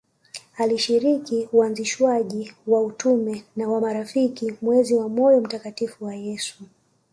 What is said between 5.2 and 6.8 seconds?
mtakatifu wa Yesu